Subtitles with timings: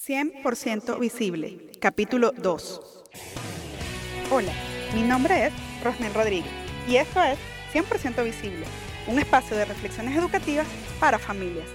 [0.00, 3.04] 100% visible, capítulo 2.
[4.30, 4.52] Hola,
[4.94, 5.52] mi nombre es
[5.84, 6.50] Rosnel Rodríguez
[6.88, 7.38] y esto es
[7.74, 8.64] 100% visible,
[9.08, 10.66] un espacio de reflexiones educativas
[10.98, 11.68] para familias.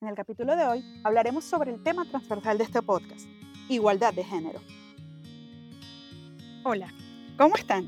[0.00, 3.26] En el capítulo de hoy hablaremos sobre el tema transversal de este podcast,
[3.68, 4.60] igualdad de género.
[6.64, 6.90] Hola,
[7.36, 7.86] ¿cómo están?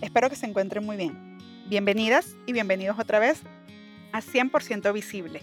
[0.00, 1.36] Espero que se encuentren muy bien.
[1.68, 3.42] Bienvenidas y bienvenidos otra vez
[4.12, 5.42] a 100% visible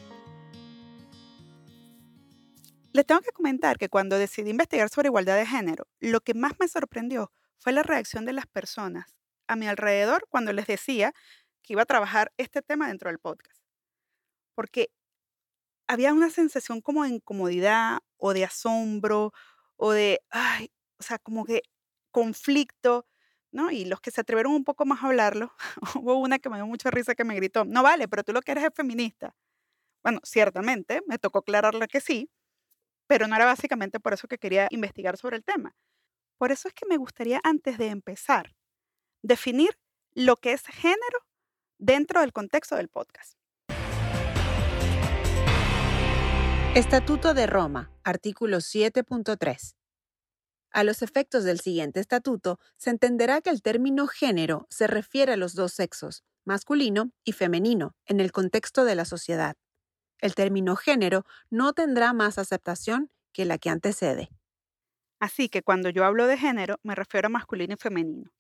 [2.93, 6.53] les tengo que comentar que cuando decidí investigar sobre igualdad de género, lo que más
[6.59, 9.15] me sorprendió fue la reacción de las personas
[9.47, 11.13] a mi alrededor cuando les decía
[11.63, 13.59] que iba a trabajar este tema dentro del podcast.
[14.55, 14.89] Porque
[15.87, 19.33] había una sensación como de incomodidad o de asombro
[19.75, 21.63] o de, ay, o sea, como que
[22.11, 23.05] conflicto,
[23.51, 23.71] ¿no?
[23.71, 25.53] Y los que se atrevieron un poco más a hablarlo,
[25.95, 28.41] hubo una que me dio mucha risa que me gritó, no vale, pero tú lo
[28.41, 29.35] que eres es feminista.
[30.03, 32.29] Bueno, ciertamente, me tocó aclararle que sí,
[33.07, 35.75] pero no era básicamente por eso que quería investigar sobre el tema.
[36.37, 38.55] Por eso es que me gustaría, antes de empezar,
[39.21, 39.77] definir
[40.13, 41.19] lo que es género
[41.77, 43.37] dentro del contexto del podcast.
[46.75, 49.75] Estatuto de Roma, artículo 7.3.
[50.71, 55.37] A los efectos del siguiente estatuto, se entenderá que el término género se refiere a
[55.37, 59.55] los dos sexos, masculino y femenino, en el contexto de la sociedad
[60.23, 64.29] el término género no tendrá más aceptación que la que antecede.
[65.19, 68.31] Así que cuando yo hablo de género, me refiero a masculino y femenino.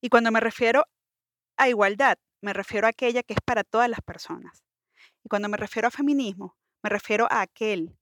[0.00, 0.84] Y cuando me refiero
[1.56, 4.64] a igualdad, me refiero a aquella que es para todas las personas.
[5.22, 7.96] Y cuando me refiero a feminismo, me refiero a aquel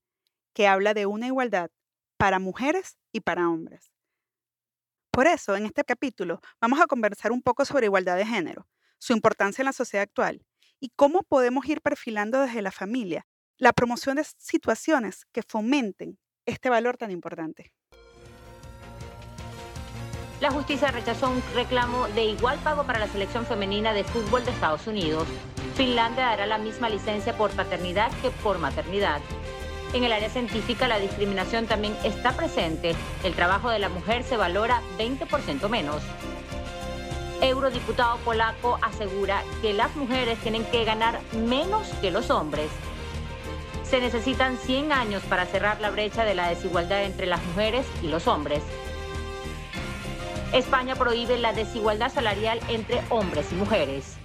[0.53, 1.69] que habla de una igualdad
[2.17, 3.93] para mujeres y para hombres.
[5.11, 9.13] Por eso, en este capítulo, vamos a conversar un poco sobre igualdad de género, su
[9.13, 10.43] importancia en la sociedad actual
[10.81, 13.25] y cómo podemos ir perfilando desde la familia
[13.57, 17.71] la promoción de situaciones que fomenten este valor tan importante.
[20.41, 24.49] La justicia rechazó un reclamo de igual pago para la selección femenina de fútbol de
[24.49, 25.27] Estados Unidos.
[25.75, 29.21] Finlandia dará la misma licencia por paternidad que por maternidad.
[29.93, 32.95] En el área científica la discriminación también está presente.
[33.23, 36.01] El trabajo de la mujer se valora 20% menos
[37.41, 42.69] eurodiputado polaco asegura que las mujeres tienen que ganar menos que los hombres.
[43.83, 48.07] Se necesitan 100 años para cerrar la brecha de la desigualdad entre las mujeres y
[48.07, 48.61] los hombres.
[50.53, 54.17] España prohíbe la desigualdad salarial entre hombres y mujeres.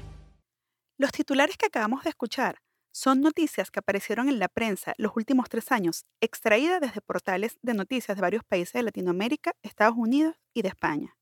[0.98, 2.60] Los titulares que acabamos de escuchar
[2.93, 7.75] son noticias que aparecieron en la prensa los últimos tres años, extraídas desde portales de
[7.75, 11.16] noticias de varios países de Latinoamérica, Estados Unidos y de España.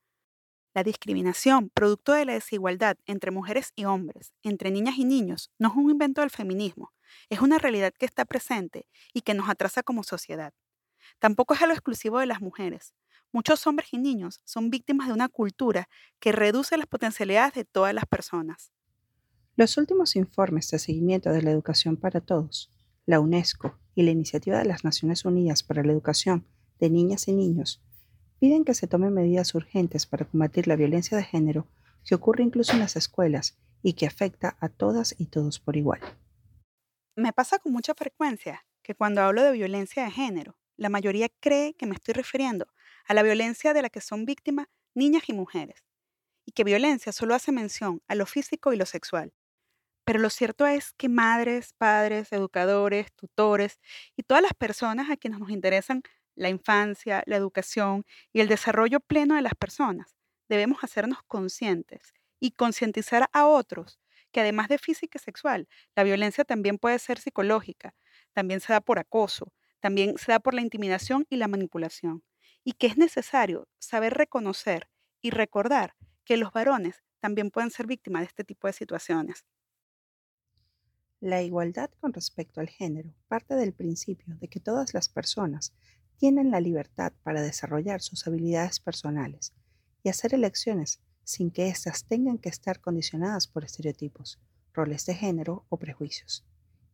[0.75, 5.69] La discriminación, producto de la desigualdad entre mujeres y hombres, entre niñas y niños, no
[5.69, 6.93] es un invento del feminismo,
[7.31, 10.53] es una realidad que está presente y que nos atrasa como sociedad.
[11.21, 12.97] Tampoco es algo exclusivo de las mujeres.
[13.31, 17.95] Muchos hombres y niños son víctimas de una cultura que reduce las potencialidades de todas
[17.95, 18.73] las personas.
[19.55, 22.73] Los últimos informes de seguimiento de la educación para todos,
[23.07, 26.49] la UNESCO y la Iniciativa de las Naciones Unidas para la Educación
[26.81, 27.81] de Niñas y Niños
[28.45, 31.67] piden que se tomen medidas urgentes para combatir la violencia de género
[32.07, 35.99] que ocurre incluso en las escuelas y que afecta a todas y todos por igual.
[37.17, 41.73] Me pasa con mucha frecuencia que cuando hablo de violencia de género, la mayoría cree
[41.73, 42.67] que me estoy refiriendo
[43.07, 45.83] a la violencia de la que son víctimas niñas y mujeres,
[46.45, 49.33] y que violencia solo hace mención a lo físico y lo sexual.
[50.05, 53.81] Pero lo cierto es que madres, padres, educadores, tutores
[54.17, 56.03] y todas las personas a quienes nos interesan
[56.35, 60.17] la infancia, la educación y el desarrollo pleno de las personas,
[60.49, 63.99] debemos hacernos conscientes y concientizar a otros
[64.33, 67.95] que además de física y sexual, la violencia también puede ser psicológica,
[68.33, 72.25] también se da por acoso, también se da por la intimidación y la manipulación,
[72.65, 74.89] y que es necesario saber reconocer
[75.23, 75.95] y recordar
[76.25, 79.47] que los varones también pueden ser víctimas de este tipo de situaciones.
[81.21, 85.73] La igualdad con respecto al género parte del principio de que todas las personas
[86.17, 89.53] tienen la libertad para desarrollar sus habilidades personales
[90.03, 94.39] y hacer elecciones sin que éstas tengan que estar condicionadas por estereotipos,
[94.73, 96.45] roles de género o prejuicios.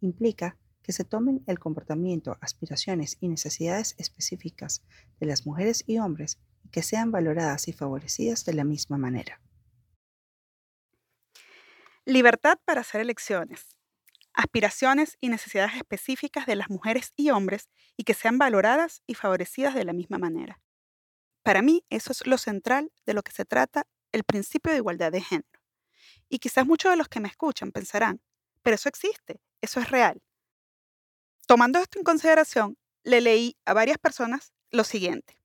[0.00, 4.82] Implica que se tomen el comportamiento, aspiraciones y necesidades específicas
[5.18, 9.40] de las mujeres y hombres y que sean valoradas y favorecidas de la misma manera.
[12.04, 13.79] Libertad para hacer elecciones
[14.32, 19.74] aspiraciones y necesidades específicas de las mujeres y hombres y que sean valoradas y favorecidas
[19.74, 20.60] de la misma manera.
[21.42, 25.12] Para mí, eso es lo central de lo que se trata el principio de igualdad
[25.12, 25.60] de género.
[26.28, 28.20] Y quizás muchos de los que me escuchan pensarán,
[28.62, 30.22] pero eso existe, eso es real.
[31.46, 35.38] Tomando esto en consideración, le leí a varias personas lo siguiente.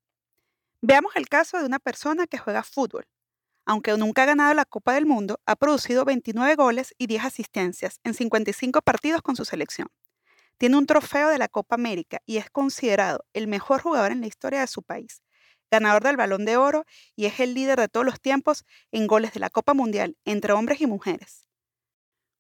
[0.82, 3.08] Veamos el caso de una persona que juega fútbol.
[3.66, 8.00] Aunque nunca ha ganado la Copa del Mundo, ha producido 29 goles y 10 asistencias
[8.04, 9.88] en 55 partidos con su selección.
[10.58, 14.28] Tiene un trofeo de la Copa América y es considerado el mejor jugador en la
[14.28, 15.22] historia de su país,
[15.72, 16.86] ganador del Balón de Oro
[17.16, 20.54] y es el líder de todos los tiempos en goles de la Copa Mundial entre
[20.54, 21.48] hombres y mujeres.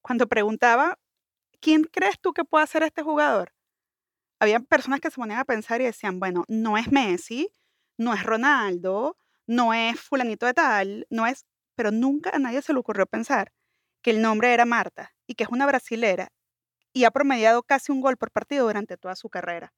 [0.01, 1.00] Cuando preguntaba,
[1.60, 3.51] ¿quién crees tú que puede ser este jugador?
[4.39, 7.50] Había personas que se ponían a pensar y decían, bueno, no es Messi,
[7.98, 11.45] no es Ronaldo, no es fulanito de tal, no es,
[11.75, 13.51] pero nunca a nadie se le ocurrió pensar
[14.01, 16.30] que el nombre era Marta y que es una brasilera
[16.94, 19.74] y ha promediado casi un gol por partido durante toda su carrera.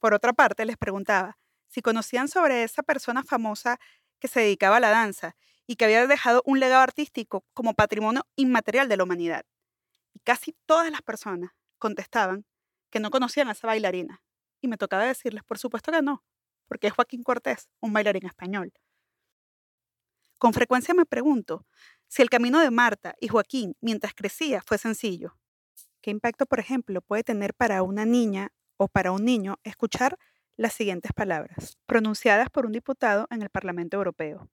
[0.00, 1.38] Por otra parte, les preguntaba
[1.68, 3.78] si conocían sobre esa persona famosa
[4.20, 8.26] que se dedicaba a la danza y que había dejado un legado artístico como patrimonio
[8.36, 9.44] inmaterial de la humanidad.
[10.14, 12.46] Y casi todas las personas contestaban
[12.90, 14.22] que no conocían a esa bailarina.
[14.60, 16.22] Y me tocaba decirles, por supuesto que no,
[16.68, 18.72] porque es Joaquín Cortés, un bailarín español.
[20.38, 21.66] Con frecuencia me pregunto
[22.08, 25.38] si el camino de Marta y Joaquín mientras crecía fue sencillo.
[26.00, 30.18] ¿Qué impacto, por ejemplo, puede tener para una niña o para un niño escuchar
[30.56, 34.50] las siguientes palabras, pronunciadas por un diputado en el Parlamento Europeo?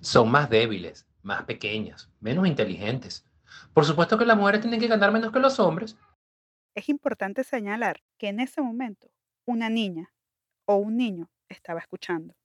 [0.00, 3.24] Son más débiles, más pequeñas, menos inteligentes.
[3.72, 5.96] Por supuesto que las mujeres tienen que ganar menos que los hombres.
[6.74, 9.10] Es importante señalar que en ese momento
[9.46, 10.12] una niña
[10.68, 12.36] o un niño estaba escuchando.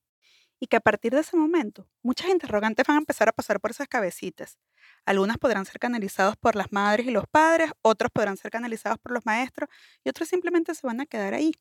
[0.60, 3.72] Y que a partir de ese momento, muchas interrogantes van a empezar a pasar por
[3.72, 4.58] esas cabecitas.
[5.06, 9.12] Algunas podrán ser canalizados por las madres y los padres, otros podrán ser canalizados por
[9.12, 9.70] los maestros
[10.06, 11.52] y otros simplemente se van a quedar ahí.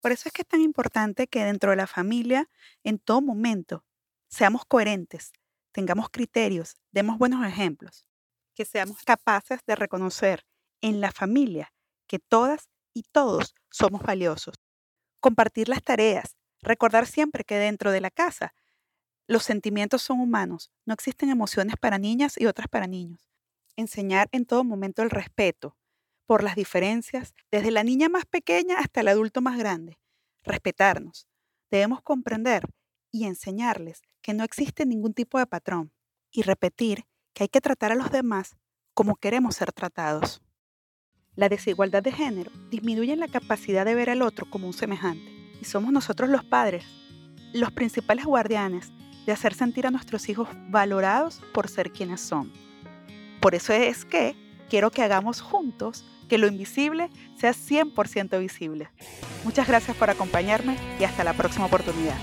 [0.00, 2.48] Por eso es que es tan importante que dentro de la familia,
[2.82, 3.84] en todo momento,
[4.28, 5.32] seamos coherentes,
[5.70, 8.04] tengamos criterios, demos buenos ejemplos,
[8.56, 10.44] que seamos capaces de reconocer
[10.80, 11.72] en la familia
[12.08, 14.56] que todas y todos somos valiosos
[15.20, 18.54] compartir las tareas, recordar siempre que dentro de la casa
[19.26, 23.30] los sentimientos son humanos, no existen emociones para niñas y otras para niños.
[23.76, 25.76] Enseñar en todo momento el respeto
[26.26, 29.98] por las diferencias, desde la niña más pequeña hasta el adulto más grande.
[30.42, 31.28] Respetarnos.
[31.70, 32.64] Debemos comprender
[33.10, 35.92] y enseñarles que no existe ningún tipo de patrón
[36.30, 38.56] y repetir que hay que tratar a los demás
[38.94, 40.42] como queremos ser tratados.
[41.36, 45.30] La desigualdad de género disminuye la capacidad de ver al otro como un semejante.
[45.60, 46.84] Y somos nosotros los padres,
[47.52, 48.92] los principales guardianes
[49.26, 52.52] de hacer sentir a nuestros hijos valorados por ser quienes son.
[53.40, 54.34] Por eso es que
[54.68, 58.88] quiero que hagamos juntos que lo invisible sea 100% visible.
[59.44, 62.16] Muchas gracias por acompañarme y hasta la próxima oportunidad.